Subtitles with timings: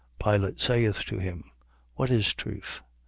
[0.19, 1.43] Pilate saith to him:
[1.93, 2.81] What is truth?